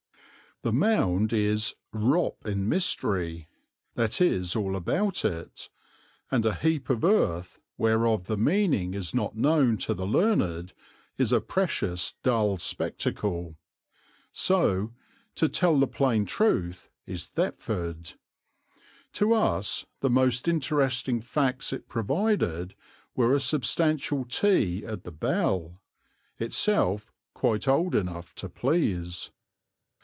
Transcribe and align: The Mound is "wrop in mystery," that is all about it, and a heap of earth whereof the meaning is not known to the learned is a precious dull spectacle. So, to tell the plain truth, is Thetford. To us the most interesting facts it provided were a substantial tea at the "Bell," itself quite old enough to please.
The 0.63 0.71
Mound 0.71 1.33
is 1.33 1.73
"wrop 1.91 2.45
in 2.45 2.69
mystery," 2.69 3.47
that 3.95 4.21
is 4.21 4.55
all 4.55 4.75
about 4.75 5.25
it, 5.25 5.69
and 6.29 6.45
a 6.45 6.53
heap 6.53 6.87
of 6.91 7.03
earth 7.03 7.57
whereof 7.79 8.27
the 8.27 8.37
meaning 8.37 8.93
is 8.93 9.11
not 9.11 9.35
known 9.35 9.77
to 9.77 9.95
the 9.95 10.05
learned 10.05 10.73
is 11.17 11.31
a 11.33 11.41
precious 11.41 12.13
dull 12.21 12.59
spectacle. 12.59 13.55
So, 14.33 14.93
to 15.33 15.49
tell 15.49 15.79
the 15.79 15.87
plain 15.87 16.25
truth, 16.27 16.91
is 17.07 17.25
Thetford. 17.25 18.13
To 19.13 19.33
us 19.33 19.87
the 20.01 20.11
most 20.11 20.47
interesting 20.47 21.21
facts 21.21 21.73
it 21.73 21.87
provided 21.89 22.75
were 23.15 23.33
a 23.33 23.39
substantial 23.39 24.25
tea 24.25 24.85
at 24.85 25.05
the 25.05 25.11
"Bell," 25.11 25.81
itself 26.37 27.11
quite 27.33 27.67
old 27.67 27.95
enough 27.95 28.35
to 28.35 28.47
please. 28.47 29.31